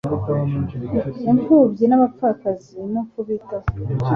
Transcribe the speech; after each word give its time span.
impfubyi 1.31 1.83
n 1.87 1.93
abapfakazi 1.97 2.77
no 2.93 3.01
kubitaho 3.11 3.67